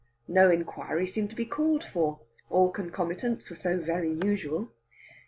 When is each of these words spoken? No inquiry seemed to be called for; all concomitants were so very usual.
No 0.27 0.49
inquiry 0.49 1.05
seemed 1.05 1.29
to 1.29 1.35
be 1.35 1.45
called 1.45 1.83
for; 1.83 2.21
all 2.49 2.71
concomitants 2.71 3.51
were 3.51 3.55
so 3.55 3.77
very 3.79 4.17
usual. 4.23 4.71